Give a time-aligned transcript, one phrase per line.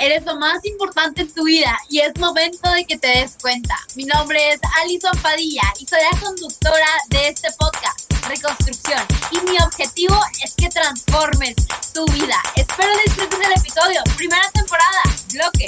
[0.00, 3.74] eres lo más importante en tu vida y es momento de que te des cuenta.
[3.96, 9.00] Mi nombre es Alison Padilla y soy la conductora de este podcast, Reconstrucción.
[9.32, 10.14] Y mi objetivo
[10.44, 11.56] es que transformes
[11.92, 12.36] tu vida.
[12.56, 14.00] Espero disfrutes el episodio.
[14.16, 15.66] Primera temporada, bloque.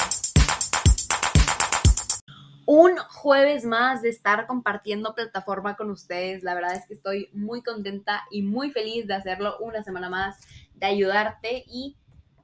[2.67, 6.45] Un jueves más de estar compartiendo plataforma con ustedes.
[6.45, 10.37] La verdad es que estoy muy contenta y muy feliz de hacerlo una semana más,
[10.75, 11.97] de ayudarte y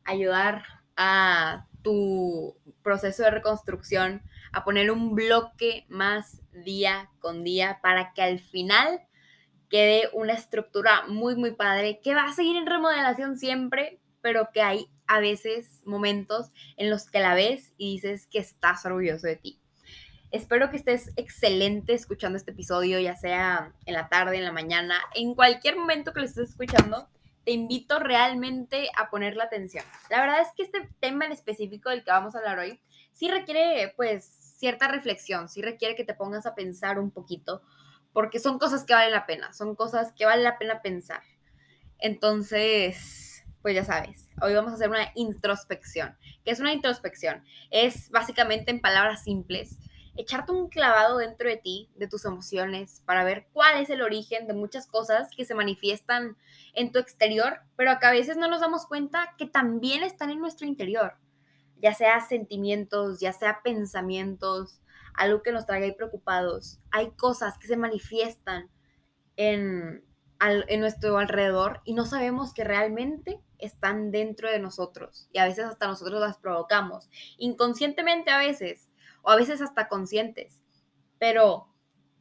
[0.04, 0.64] ayudar
[0.96, 8.22] a tu proceso de reconstrucción, a poner un bloque más día con día para que
[8.22, 9.02] al final
[9.70, 14.62] quede una estructura muy, muy padre que va a seguir en remodelación siempre, pero que
[14.62, 19.36] hay a veces momentos en los que la ves y dices que estás orgulloso de
[19.36, 19.60] ti.
[20.32, 24.96] Espero que estés excelente escuchando este episodio, ya sea en la tarde, en la mañana,
[25.14, 27.08] en cualquier momento que lo estés escuchando
[27.46, 29.84] te invito realmente a poner la atención.
[30.10, 32.80] La verdad es que este tema en específico del que vamos a hablar hoy
[33.12, 37.62] sí requiere pues cierta reflexión, sí requiere que te pongas a pensar un poquito,
[38.12, 41.22] porque son cosas que valen la pena, son cosas que vale la pena pensar.
[42.00, 46.16] Entonces, pues ya sabes, hoy vamos a hacer una introspección.
[46.44, 47.44] ¿Qué es una introspección?
[47.70, 49.78] Es básicamente en palabras simples
[50.16, 54.46] echarte un clavado dentro de ti, de tus emociones, para ver cuál es el origen
[54.46, 56.36] de muchas cosas que se manifiestan
[56.74, 60.66] en tu exterior, pero a veces no nos damos cuenta que también están en nuestro
[60.66, 61.16] interior,
[61.76, 64.80] ya sea sentimientos, ya sea pensamientos,
[65.14, 66.78] algo que nos traiga preocupados.
[66.90, 68.70] Hay cosas que se manifiestan
[69.36, 70.04] en,
[70.40, 75.28] en nuestro alrededor y no sabemos que realmente están dentro de nosotros.
[75.32, 77.08] Y a veces hasta nosotros las provocamos,
[77.38, 78.85] inconscientemente a veces
[79.26, 80.62] o a veces hasta conscientes.
[81.18, 81.68] Pero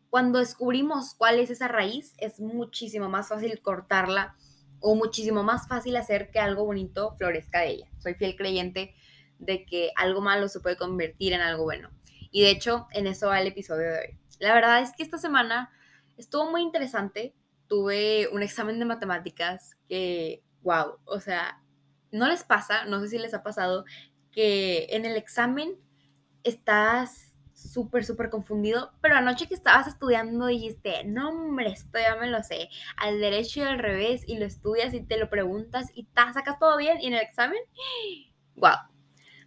[0.10, 4.36] cuando descubrimos cuál es esa raíz, es muchísimo más fácil cortarla
[4.80, 7.92] o muchísimo más fácil hacer que algo bonito florezca de ella.
[8.00, 8.96] Soy fiel creyente
[9.38, 11.92] de que algo malo se puede convertir en algo bueno.
[12.32, 14.20] Y de hecho, en eso va el episodio de hoy.
[14.40, 15.72] La verdad es que esta semana
[16.18, 17.36] estuvo muy interesante.
[17.68, 21.62] Tuve un examen de matemáticas que, wow, o sea,
[22.12, 23.86] no les pasa, no sé si les ha pasado,
[24.32, 25.78] que en el examen
[26.46, 32.28] estás súper, súper confundido, pero anoche que estabas estudiando dijiste, no hombre, esto ya me
[32.28, 36.08] lo sé, al derecho y al revés, y lo estudias y te lo preguntas y
[36.16, 37.60] sacas todo bien y en el examen,
[38.56, 38.78] wow.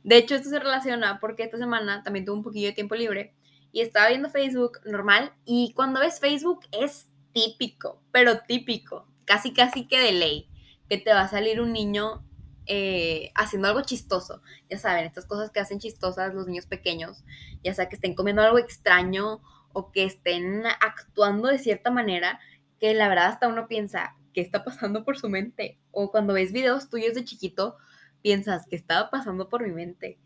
[0.03, 3.35] De hecho, esto se relaciona porque esta semana también tuve un poquillo de tiempo libre
[3.73, 9.87] y estaba viendo Facebook normal y cuando ves Facebook es típico, pero típico, casi casi
[9.87, 10.49] que de ley,
[10.89, 12.25] que te va a salir un niño
[12.69, 14.43] eh, haciendo algo chistoso.
[14.69, 17.25] Ya saben, estas cosas que hacen chistosas los niños pequeños,
[17.65, 19.41] ya sea que estén comiendo algo extraño
[19.73, 22.39] o que estén actuando de cierta manera,
[22.79, 25.79] que la verdad hasta uno piensa, ¿qué está pasando por su mente?
[25.91, 27.77] O cuando ves videos tuyos de chiquito,
[28.21, 30.19] piensas, ¿qué estaba pasando por mi mente?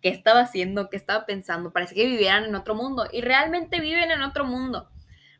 [0.00, 0.88] ¿Qué estaba haciendo?
[0.88, 1.72] ¿Qué estaba pensando?
[1.72, 4.88] Parece que vivieran en otro mundo y realmente viven en otro mundo.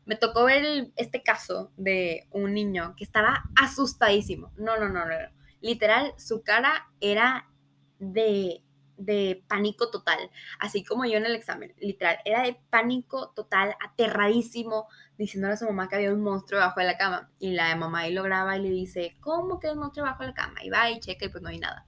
[0.05, 4.51] Me tocó ver este caso de un niño que estaba asustadísimo.
[4.57, 7.49] No, no, no, no literal, su cara era
[7.97, 8.61] de,
[8.97, 10.29] de pánico total,
[10.59, 14.87] así como yo en el examen, literal, era de pánico total, aterradísimo,
[15.17, 17.31] diciéndole a su mamá que había un monstruo debajo de la cama.
[17.39, 20.23] Y la mamá ahí lo graba y le dice, ¿cómo que hay un monstruo debajo
[20.23, 20.63] de la cama?
[20.63, 21.85] Y va y checa y pues no hay nada.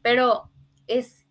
[0.00, 0.50] Pero
[0.86, 1.26] es,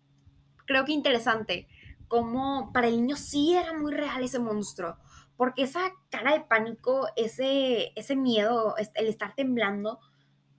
[0.66, 1.68] creo que interesante,
[2.06, 4.98] como para el niño sí era muy real ese monstruo,
[5.38, 10.00] porque esa cara de pánico, ese, ese miedo, el estar temblando,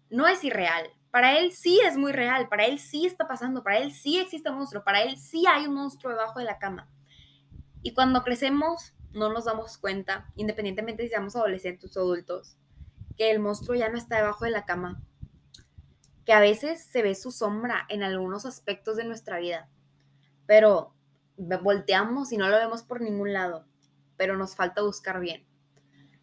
[0.10, 3.80] no es irreal, para él sí es muy real, para él sí está pasando, para
[3.80, 6.88] él sí existe un monstruo, para él sí hay un monstruo debajo de la cama.
[7.82, 12.58] Y cuando crecemos no nos damos cuenta, independientemente si seamos adolescentes o adultos,
[13.18, 15.02] que el monstruo ya no está debajo de la cama,
[16.26, 19.68] que a veces se ve su sombra en algunos aspectos de nuestra vida,
[20.46, 20.94] pero
[21.38, 23.66] volteamos y no lo vemos por ningún lado,
[24.16, 25.48] pero nos falta buscar bien.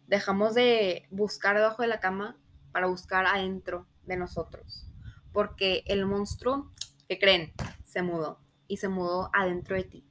[0.07, 2.37] Dejamos de buscar debajo de la cama
[2.71, 4.87] para buscar adentro de nosotros.
[5.31, 6.71] Porque el monstruo,
[7.07, 7.53] que creen?
[7.83, 10.05] Se mudó y se mudó adentro de ti.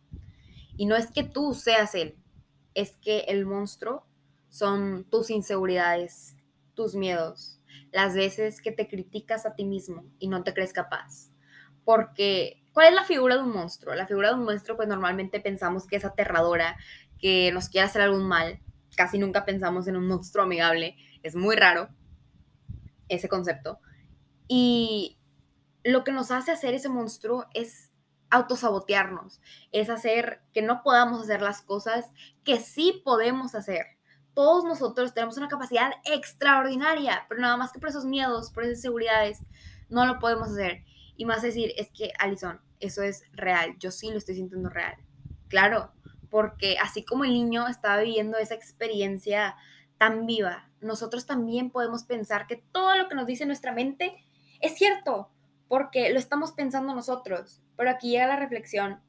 [0.76, 2.16] Y no es que tú seas él,
[2.75, 4.06] es que el monstruo
[4.48, 6.37] son tus inseguridades,
[6.75, 7.60] tus miedos,
[7.93, 11.31] las veces que te criticas a ti mismo y no te crees capaz.
[11.84, 13.94] Porque, ¿cuál es la figura de un monstruo?
[13.94, 16.76] La figura de un monstruo, pues normalmente pensamos que es aterradora,
[17.19, 18.60] que nos quiere hacer algún mal.
[18.96, 20.96] Casi nunca pensamos en un monstruo amigable.
[21.22, 21.88] Es muy raro
[23.08, 23.78] ese concepto.
[24.48, 25.19] Y
[25.84, 27.90] lo que nos hace hacer ese monstruo es
[28.31, 29.40] autosabotearnos,
[29.72, 32.10] es hacer que no podamos hacer las cosas
[32.44, 33.87] que sí podemos hacer.
[34.34, 38.78] Todos nosotros tenemos una capacidad extraordinaria, pero nada más que por esos miedos, por esas
[38.78, 39.38] inseguridades,
[39.88, 40.84] no lo podemos hacer.
[41.16, 44.96] Y más decir, es que, Alison, eso es real, yo sí lo estoy sintiendo real.
[45.49, 45.92] Claro,
[46.28, 49.56] porque así como el niño estaba viviendo esa experiencia
[49.96, 54.16] tan viva, nosotros también podemos pensar que todo lo que nos dice nuestra mente
[54.61, 55.31] es cierto,
[55.69, 57.62] porque lo estamos pensando nosotros.
[57.76, 59.00] Pero aquí llega la reflexión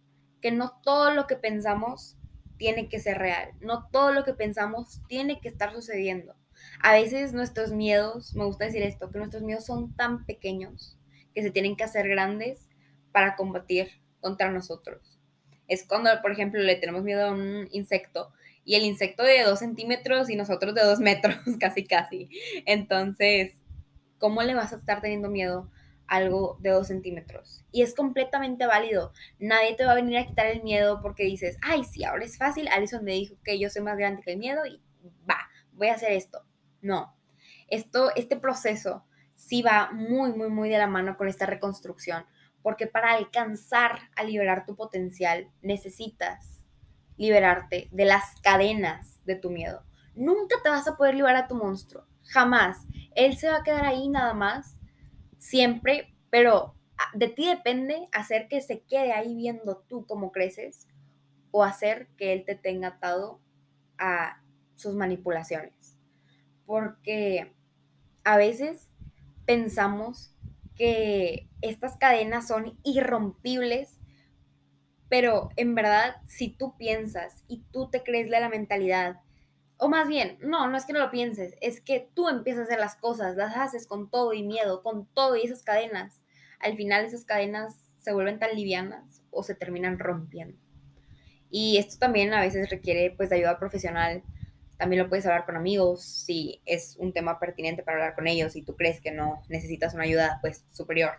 [0.41, 2.17] que no todo lo que pensamos
[2.57, 6.35] tiene que ser real, no todo lo que pensamos tiene que estar sucediendo.
[6.81, 10.97] A veces nuestros miedos, me gusta decir esto, que nuestros miedos son tan pequeños
[11.35, 12.67] que se tienen que hacer grandes
[13.11, 13.89] para combatir
[14.19, 15.19] contra nosotros.
[15.67, 18.31] Es cuando, por ejemplo, le tenemos miedo a un insecto
[18.63, 22.29] y el insecto de dos centímetros y nosotros de dos metros, casi, casi.
[22.65, 23.53] Entonces,
[24.17, 25.69] ¿cómo le vas a estar teniendo miedo
[26.07, 27.65] a algo de dos centímetros?
[27.71, 29.13] Y es completamente válido.
[29.39, 32.37] Nadie te va a venir a quitar el miedo porque dices, ay, sí, ahora es
[32.37, 32.67] fácil.
[32.67, 34.81] Alison me dijo que yo soy más grande que el miedo y
[35.29, 36.43] va, voy a hacer esto.
[36.81, 37.15] No.
[37.67, 39.05] Esto, este proceso
[39.35, 42.25] sí va muy, muy, muy de la mano con esta reconstrucción.
[42.61, 46.57] Porque para alcanzar a liberar tu potencial necesitas
[47.17, 49.83] liberarte de las cadenas de tu miedo.
[50.15, 52.85] Nunca te vas a poder liberar a tu monstruo, jamás.
[53.15, 54.77] Él se va a quedar ahí nada más,
[55.37, 56.75] siempre, pero
[57.13, 60.87] de ti depende hacer que se quede ahí viendo tú cómo creces
[61.51, 63.39] o hacer que él te tenga atado
[63.97, 64.41] a
[64.75, 65.97] sus manipulaciones.
[66.65, 67.53] Porque
[68.23, 68.89] a veces
[69.45, 70.33] pensamos
[70.75, 73.97] que estas cadenas son irrompibles
[75.09, 79.21] pero en verdad, si tú piensas y tú te crees de la mentalidad,
[79.77, 82.63] o más bien, no, no es que no lo pienses, es que tú empiezas a
[82.65, 86.21] hacer las cosas, las haces con todo y miedo, con todo y esas cadenas.
[86.59, 90.57] Al final esas cadenas se vuelven tan livianas o se terminan rompiendo.
[91.49, 94.23] Y esto también a veces requiere pues de ayuda profesional.
[94.77, 98.55] También lo puedes hablar con amigos si es un tema pertinente para hablar con ellos
[98.55, 101.11] y tú crees que no necesitas una ayuda pues superior.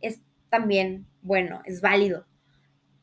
[0.00, 2.26] Es también bueno, es válido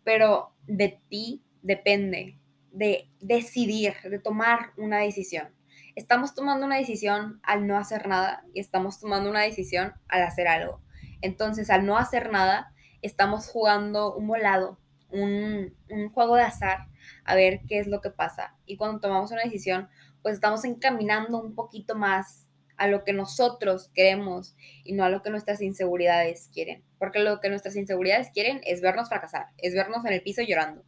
[0.04, 2.38] pero de ti depende
[2.74, 5.48] de decidir, de tomar una decisión.
[5.96, 10.48] Estamos tomando una decisión al no hacer nada y estamos tomando una decisión al hacer
[10.48, 10.82] algo.
[11.22, 14.80] Entonces, al no hacer nada, estamos jugando un volado,
[15.10, 16.88] un, un juego de azar,
[17.24, 18.56] a ver qué es lo que pasa.
[18.66, 19.88] Y cuando tomamos una decisión,
[20.24, 25.22] pues estamos encaminando un poquito más a lo que nosotros queremos y no a lo
[25.22, 26.84] que nuestras inseguridades quieren.
[26.98, 30.84] Porque lo que nuestras inseguridades quieren es vernos fracasar, es vernos en el piso llorando.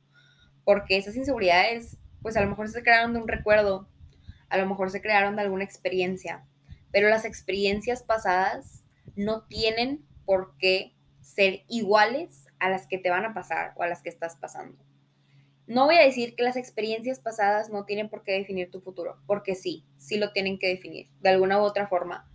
[0.66, 3.88] Porque esas inseguridades, pues a lo mejor se crearon de un recuerdo,
[4.50, 6.46] a lo mejor se crearon de alguna experiencia,
[6.92, 8.84] pero las experiencias pasadas
[9.16, 13.88] no tienen por qué ser iguales a las que te van a pasar o a
[13.88, 14.84] las que estás pasando.
[15.68, 19.18] No voy a decir que las experiencias pasadas no tienen por qué definir tu futuro,
[19.26, 22.30] porque sí, sí lo tienen que definir, de alguna u otra forma.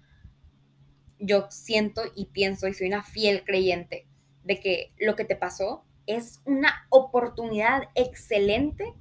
[1.21, 4.09] Yo siento y pienso y soy una fiel creyente
[4.43, 5.85] de que lo que te pasó
[6.17, 8.95] es una oportunidad excelente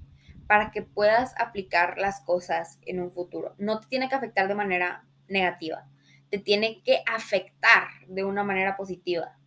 [0.47, 3.53] para que puedas aplicar las cosas en un futuro.
[3.57, 5.87] No te tiene que afectar de manera negativa,
[6.29, 9.37] te tiene que afectar de una manera positiva.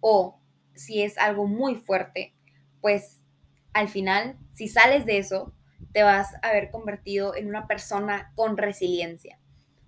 [0.00, 0.40] O
[0.74, 2.34] si es algo muy fuerte,
[2.80, 3.22] pues
[3.72, 5.54] al final, si sales de eso,
[5.92, 9.38] te vas a haber convertido en una persona con resiliencia,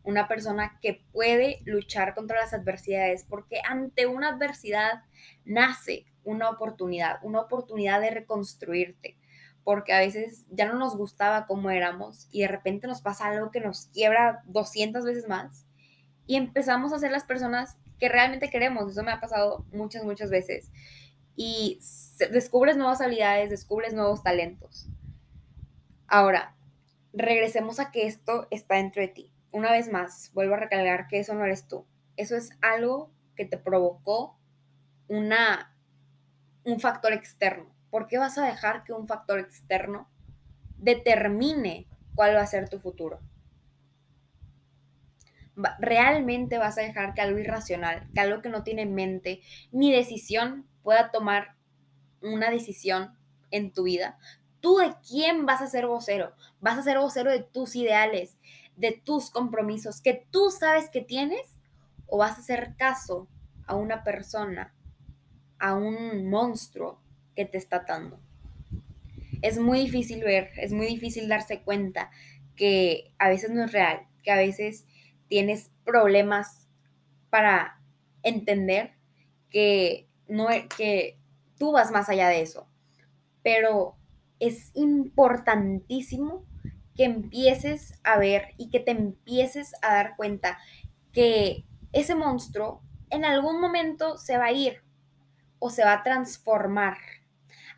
[0.04, 5.02] una persona que puede luchar contra las adversidades, porque ante una adversidad
[5.44, 9.16] nace una oportunidad, una oportunidad de reconstruirte,
[9.64, 13.50] porque a veces ya no nos gustaba como éramos y de repente nos pasa algo
[13.50, 15.66] que nos quiebra 200 veces más
[16.26, 18.90] y empezamos a ser las personas que realmente queremos.
[18.90, 20.70] Eso me ha pasado muchas, muchas veces.
[21.36, 21.80] Y
[22.30, 24.88] descubres nuevas habilidades, descubres nuevos talentos.
[26.06, 26.54] Ahora,
[27.12, 29.32] regresemos a que esto está dentro de ti.
[29.50, 31.86] Una vez más, vuelvo a recalcar que eso no eres tú.
[32.16, 34.38] Eso es algo que te provocó
[35.08, 35.71] una,
[36.64, 37.74] un factor externo.
[37.90, 40.08] ¿Por qué vas a dejar que un factor externo
[40.78, 43.20] determine cuál va a ser tu futuro?
[45.78, 50.66] realmente vas a dejar que algo irracional, que algo que no tiene mente ni decisión
[50.82, 51.56] pueda tomar
[52.22, 53.16] una decisión
[53.50, 54.18] en tu vida,
[54.60, 56.32] tú de quién vas a ser vocero.
[56.60, 58.38] Vas a ser vocero de tus ideales,
[58.76, 61.58] de tus compromisos que tú sabes que tienes
[62.06, 63.28] o vas a hacer caso
[63.66, 64.74] a una persona,
[65.62, 67.00] a un monstruo
[67.36, 68.18] que te está atando.
[69.42, 72.10] Es muy difícil ver, es muy difícil darse cuenta
[72.56, 74.86] que a veces no es real, que a veces
[75.28, 76.68] tienes problemas
[77.30, 77.80] para
[78.24, 78.94] entender
[79.50, 81.16] que no que
[81.58, 82.66] tú vas más allá de eso.
[83.44, 83.96] Pero
[84.40, 86.44] es importantísimo
[86.96, 90.58] que empieces a ver y que te empieces a dar cuenta
[91.12, 94.82] que ese monstruo en algún momento se va a ir
[95.64, 96.98] o se va a transformar.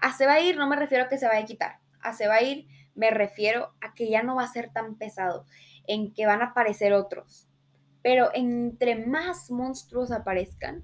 [0.01, 1.81] A se va a ir no me refiero a que se vaya a quitar.
[2.01, 4.97] A se va a ir me refiero a que ya no va a ser tan
[4.97, 5.45] pesado,
[5.87, 7.47] en que van a aparecer otros.
[8.03, 10.83] Pero entre más monstruos aparezcan,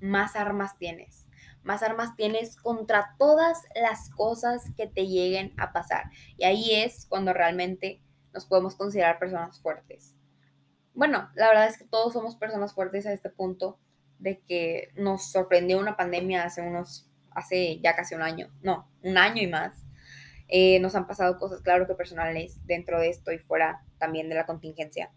[0.00, 1.26] más armas tienes.
[1.62, 6.04] Más armas tienes contra todas las cosas que te lleguen a pasar.
[6.38, 8.00] Y ahí es cuando realmente
[8.32, 10.16] nos podemos considerar personas fuertes.
[10.94, 13.78] Bueno, la verdad es que todos somos personas fuertes a este punto
[14.18, 19.18] de que nos sorprendió una pandemia hace unos, hace ya casi un año, no, un
[19.18, 19.84] año y más.
[20.48, 24.36] Eh, nos han pasado cosas, claro que personales, dentro de esto y fuera también de
[24.36, 25.10] la contingencia.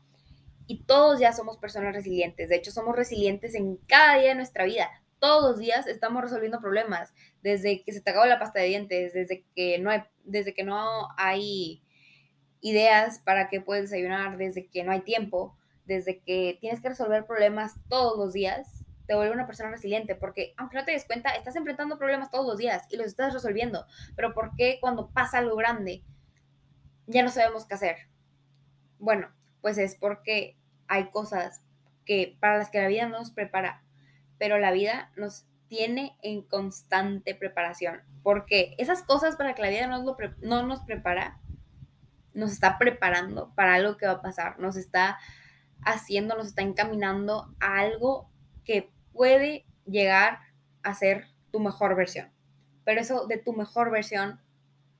[0.65, 2.49] Y todos ya somos personas resilientes.
[2.49, 4.89] De hecho, somos resilientes en cada día de nuestra vida.
[5.19, 7.13] Todos los días estamos resolviendo problemas.
[7.41, 10.63] Desde que se te acabó la pasta de dientes, desde que no hay, desde que
[10.63, 11.83] no hay
[12.61, 17.25] ideas para que puedes desayunar, desde que no hay tiempo, desde que tienes que resolver
[17.25, 18.78] problemas todos los días,
[19.09, 22.45] te vuelve una persona resiliente, porque aunque no te des cuenta, estás enfrentando problemas todos
[22.45, 23.87] los días y los estás resolviendo.
[24.15, 26.03] Pero ¿por qué cuando pasa algo grande
[27.07, 27.97] ya no sabemos qué hacer?
[28.99, 31.63] Bueno, pues es porque hay cosas
[32.05, 33.81] que para las que la vida no nos prepara,
[34.37, 39.87] pero la vida nos tiene en constante preparación, porque esas cosas para que la vida
[39.87, 40.05] no,
[40.41, 41.39] no nos prepara,
[42.35, 45.17] nos está preparando para algo que va a pasar, nos está
[45.81, 48.29] haciendo, nos está encaminando a algo
[48.63, 50.39] que puede llegar
[50.81, 52.31] a ser tu mejor versión.
[52.85, 54.39] Pero eso de tu mejor versión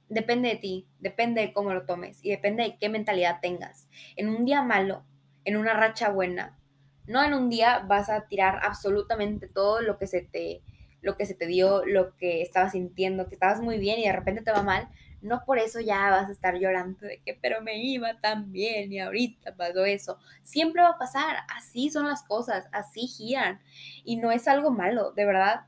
[0.10, 3.88] depende de ti, depende de cómo lo tomes y depende de qué mentalidad tengas.
[4.18, 5.06] En un día malo,
[5.46, 6.60] en una racha buena,
[7.08, 10.64] no en un día vas a tirar absolutamente todo lo que se te
[11.02, 14.12] lo que se te dio, lo que estabas sintiendo, que estabas muy bien y de
[14.12, 14.90] repente te va mal,
[15.22, 18.92] no por eso ya vas a estar llorando de que, pero me iba tan bien
[18.92, 20.18] y ahorita pasó eso.
[20.44, 23.60] Siempre va a pasar, así son las cosas, así giran.
[24.04, 25.66] Y no es algo malo, de verdad,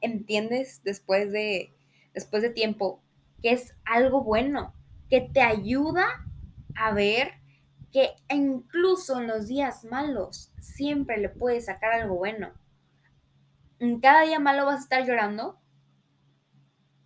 [0.00, 1.74] entiendes después de,
[2.14, 3.02] después de tiempo
[3.42, 4.74] que es algo bueno,
[5.10, 6.06] que te ayuda
[6.74, 7.32] a ver
[7.92, 12.52] que incluso en los días malos siempre le puedes sacar algo bueno.
[13.78, 15.58] En cada día malo vas a estar llorando,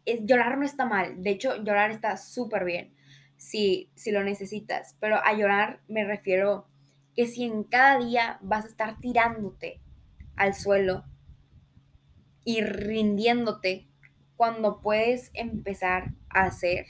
[0.06, 2.94] llorar no está mal, de hecho llorar está súper bien
[3.36, 6.68] si, si lo necesitas, pero a llorar me refiero
[7.14, 9.80] que si en cada día vas a estar tirándote
[10.36, 11.04] al suelo
[12.44, 13.88] y rindiéndote
[14.36, 16.86] cuando puedes empezar a hacer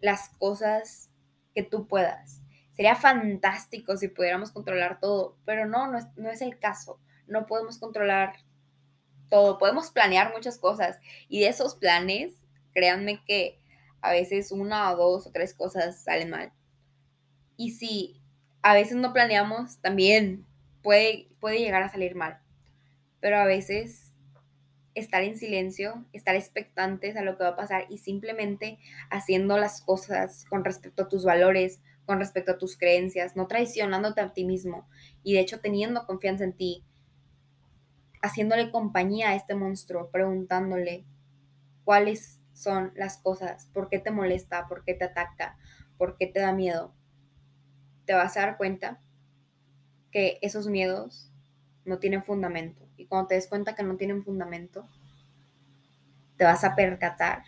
[0.00, 1.10] las cosas
[1.54, 2.42] que tú puedas.
[2.72, 6.98] Sería fantástico si pudiéramos controlar todo, pero no, no es, no es el caso.
[7.26, 8.36] No podemos controlar
[9.30, 12.34] todo, podemos planear muchas cosas y de esos planes,
[12.74, 13.58] créanme que
[14.02, 16.52] a veces una o dos o tres cosas salen mal.
[17.56, 18.20] Y si
[18.62, 20.46] a veces no planeamos, también
[20.82, 22.40] puede, puede llegar a salir mal.
[23.20, 24.12] Pero a veces
[24.94, 28.78] estar en silencio, estar expectantes a lo que va a pasar y simplemente
[29.10, 34.20] haciendo las cosas con respecto a tus valores, con respecto a tus creencias, no traicionándote
[34.20, 34.88] a ti mismo
[35.22, 36.84] y de hecho teniendo confianza en ti,
[38.22, 41.04] haciéndole compañía a este monstruo, preguntándole
[41.84, 45.56] cuáles son las cosas, por qué te molesta, por qué te ataca,
[45.96, 46.94] por qué te da miedo,
[48.04, 49.00] te vas a dar cuenta
[50.10, 51.30] que esos miedos
[51.84, 52.88] no tienen fundamento.
[52.96, 54.88] Y cuando te des cuenta que no tienen fundamento,
[56.36, 57.44] te vas a percatar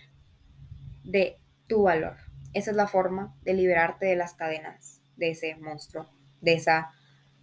[1.05, 2.17] de tu valor.
[2.55, 6.09] Esa es la forma de liberarte de las cadenas de ese monstruo,
[6.41, 6.93] de esa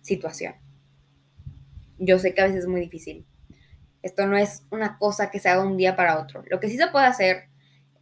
[0.02, 0.69] situación
[2.00, 3.26] yo sé que a veces es muy difícil.
[4.02, 6.44] Esto no es una cosa que se haga un día para otro.
[6.50, 7.50] Lo que sí se puede hacer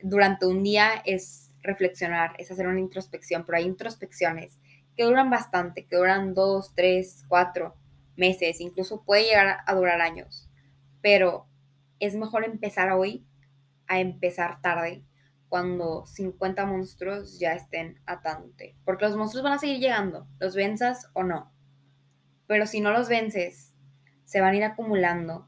[0.01, 4.59] durante un día es reflexionar, es hacer una introspección, pero hay introspecciones
[4.95, 7.75] que duran bastante, que duran dos, tres, cuatro
[8.15, 10.49] meses, incluso puede llegar a durar años.
[11.01, 11.47] Pero
[11.99, 13.25] es mejor empezar hoy
[13.87, 15.03] a empezar tarde,
[15.49, 18.75] cuando 50 monstruos ya estén atándote.
[18.83, 21.51] Porque los monstruos van a seguir llegando, los venzas o no.
[22.47, 23.73] Pero si no los vences
[24.27, 25.47] se van a ir acumulando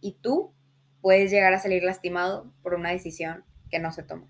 [0.00, 0.54] y tú
[1.02, 4.26] puedes llegar a salir lastimado por una decisión que no se tomó.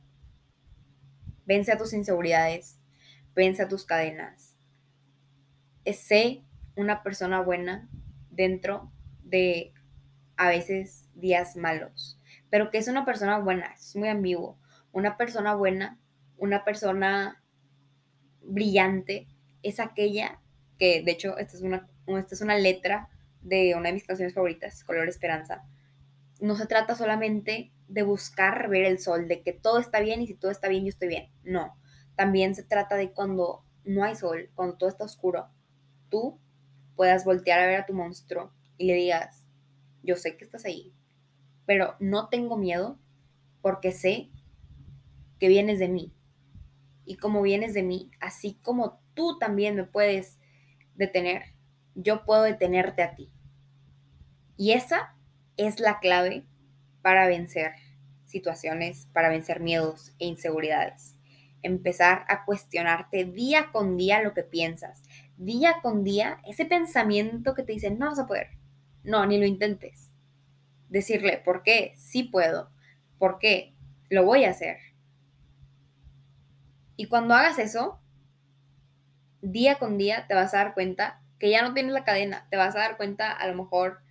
[1.47, 2.81] Vence a tus inseguridades,
[3.33, 4.57] vence a tus cadenas.
[5.87, 6.43] Sé
[6.75, 7.89] una persona buena
[8.29, 8.91] dentro
[9.23, 9.73] de
[10.37, 12.19] a veces días malos,
[12.51, 14.59] pero que es una persona buena, es muy ambiguo.
[14.91, 16.01] Una persona buena,
[16.39, 17.41] una persona
[18.43, 19.29] brillante,
[19.63, 20.41] es aquella
[20.77, 23.11] que, de hecho, esta es una, esta es una letra
[23.45, 25.63] de una de mis canciones favoritas, Color Esperanza,
[26.41, 30.27] no se trata solamente de buscar ver el sol, de que todo está bien y
[30.27, 31.31] si todo está bien yo estoy bien.
[31.45, 31.79] No,
[32.17, 35.49] también se trata de cuando no hay sol, cuando todo está oscuro,
[36.09, 36.41] tú
[36.97, 39.47] puedas voltear a ver a tu monstruo y le digas,
[40.03, 40.95] yo sé que estás ahí,
[41.67, 42.99] pero no tengo miedo
[43.63, 44.31] porque sé
[45.39, 46.15] que vienes de mí.
[47.05, 50.39] Y como vienes de mí, así como tú también me puedes
[50.95, 51.43] detener,
[51.95, 53.31] yo puedo detenerte a ti.
[54.57, 55.15] Y esa
[55.57, 56.45] es la clave
[57.03, 57.73] para vencer
[58.25, 61.17] situaciones, para vencer miedos e inseguridades.
[61.63, 65.03] Empezar a cuestionarte día con día lo que piensas.
[65.37, 68.49] Día con día, ese pensamiento que te dice, no vas a poder.
[69.03, 70.11] No, ni lo intentes.
[70.89, 71.95] Decirle, ¿por qué?
[71.97, 72.71] Sí puedo.
[73.19, 73.75] ¿Por qué?
[74.09, 74.79] Lo voy a hacer.
[76.97, 78.01] Y cuando hagas eso,
[79.43, 82.47] día con día te vas a dar cuenta que ya no tienes la cadena.
[82.51, 84.04] Te vas a dar cuenta a lo mejor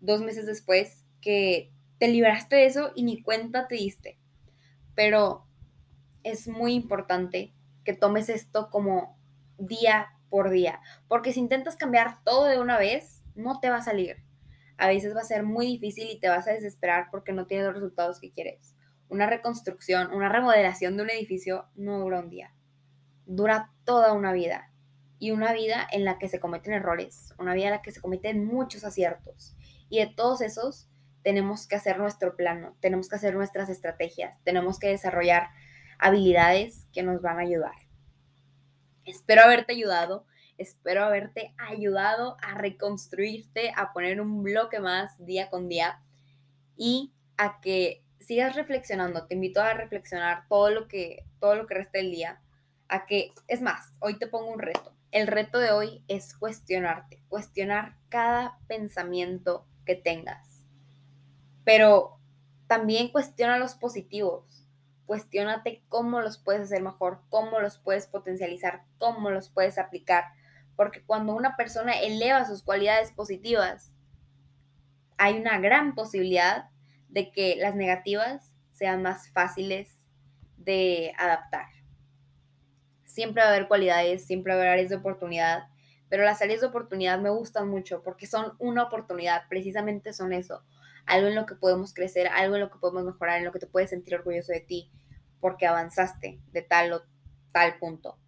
[0.00, 4.18] dos meses después que te liberaste de eso y ni cuenta te diste.
[4.94, 5.46] Pero
[6.22, 7.54] es muy importante
[7.84, 9.18] que tomes esto como
[9.58, 13.82] día por día, porque si intentas cambiar todo de una vez, no te va a
[13.82, 14.16] salir.
[14.76, 17.66] A veces va a ser muy difícil y te vas a desesperar porque no tienes
[17.66, 18.74] los resultados que quieres.
[19.08, 22.54] Una reconstrucción, una remodelación de un edificio no dura un día,
[23.26, 24.72] dura toda una vida.
[25.22, 28.00] Y una vida en la que se cometen errores, una vida en la que se
[28.00, 29.54] cometen muchos aciertos.
[29.90, 30.88] Y de todos esos
[31.22, 35.50] tenemos que hacer nuestro plano, tenemos que hacer nuestras estrategias, tenemos que desarrollar
[35.98, 37.74] habilidades que nos van a ayudar.
[39.04, 40.24] Espero haberte ayudado,
[40.56, 46.00] espero haberte ayudado a reconstruirte, a poner un bloque más día con día
[46.76, 49.26] y a que sigas reflexionando.
[49.26, 52.40] Te invito a reflexionar todo lo que todo lo que resta del día,
[52.88, 54.94] a que es más, hoy te pongo un reto.
[55.10, 60.64] El reto de hoy es cuestionarte, cuestionar cada pensamiento que tengas.
[61.64, 62.18] Pero
[62.66, 64.66] también cuestiona los positivos.
[65.06, 70.24] Cuestiónate cómo los puedes hacer mejor, cómo los puedes potencializar, cómo los puedes aplicar.
[70.76, 73.92] Porque cuando una persona eleva sus cualidades positivas,
[75.18, 76.70] hay una gran posibilidad
[77.08, 80.00] de que las negativas sean más fáciles
[80.56, 81.66] de adaptar.
[83.04, 85.68] Siempre va a haber cualidades, siempre va a haber áreas de oportunidad
[86.10, 90.64] pero las áreas de oportunidad me gustan mucho porque son una oportunidad, precisamente son eso,
[91.06, 93.60] algo en lo que podemos crecer, algo en lo que podemos mejorar, en lo que
[93.60, 94.90] te puedes sentir orgulloso de ti,
[95.40, 97.02] porque avanzaste de tal o
[97.52, 98.18] tal punto.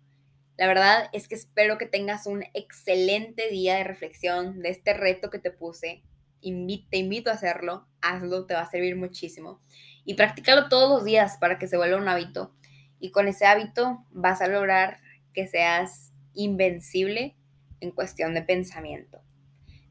[0.57, 5.29] La verdad es que espero que tengas un excelente día de reflexión de este reto
[5.29, 6.05] que te puse.
[6.41, 9.61] te invito a hacerlo, hazlo, te va a servir muchísimo.
[10.05, 12.55] Y practícalo todos los días para que se vuelva un hábito.
[13.01, 15.01] Y con ese hábito vas a lograr
[15.33, 17.37] que seas invencible
[17.83, 19.21] en cuestión de pensamiento.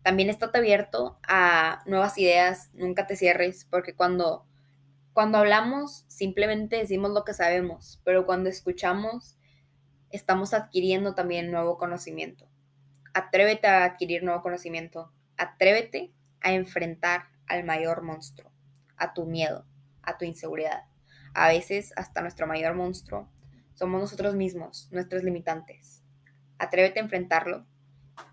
[0.02, 4.48] También estate abierto a nuevas ideas, nunca te cierres, porque cuando,
[5.14, 9.38] cuando hablamos simplemente decimos lo que sabemos, pero cuando escuchamos
[10.10, 12.50] estamos adquiriendo también nuevo conocimiento.
[13.14, 18.52] Atrévete a adquirir nuevo conocimiento, atrévete a enfrentar al mayor monstruo,
[18.98, 19.66] a tu miedo,
[20.02, 20.86] a tu inseguridad.
[21.34, 23.30] A veces hasta nuestro mayor monstruo
[23.74, 26.04] somos nosotros mismos, nuestros limitantes.
[26.58, 27.66] Atrévete a enfrentarlo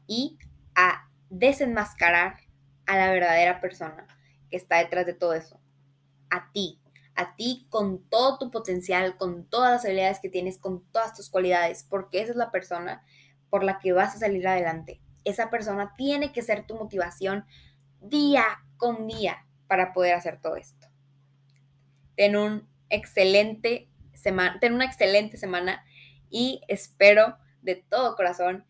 [0.09, 0.37] y
[0.75, 2.41] a desenmascarar
[2.87, 4.09] a la verdadera persona
[4.51, 5.61] que está detrás de todo eso.
[6.31, 6.81] A ti,
[7.15, 11.31] a ti con todo tu potencial, con todas las habilidades que tienes, con todas tus
[11.31, 13.05] cualidades, porque esa es la persona
[13.51, 15.01] por la que vas a salir adelante.
[15.25, 17.45] Esa persona tiene que ser tu motivación
[18.01, 18.45] día
[18.77, 20.87] con día para poder hacer todo esto.
[22.17, 25.85] Ten un excelente semana, ten una excelente semana
[26.31, 28.65] y espero de todo corazón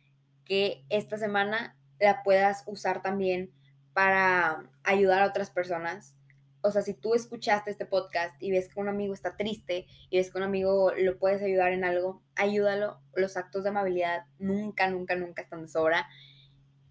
[0.48, 3.52] que esta semana la puedas usar también
[3.92, 6.16] para ayudar a otras personas.
[6.60, 10.16] O sea, si tú escuchaste este podcast y ves que un amigo está triste y
[10.16, 13.00] ves que un amigo lo puedes ayudar en algo, ayúdalo.
[13.14, 16.08] Los actos de amabilidad nunca, nunca, nunca están de sobra.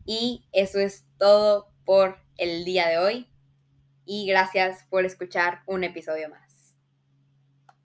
[0.06, 3.30] Y eso es todo por el día de hoy.
[4.06, 6.47] Y gracias por escuchar un episodio más.